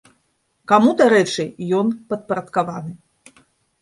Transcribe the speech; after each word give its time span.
Каму, 0.71 0.93
дарэчы, 1.01 1.45
ён 1.81 1.93
падпарадкаваны? 2.09 2.91